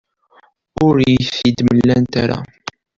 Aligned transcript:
Ur 0.85 0.95
iyi-t-id-mlant 1.09 2.13
ara. 2.23 2.37